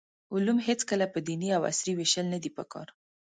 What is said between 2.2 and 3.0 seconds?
ندي پکار.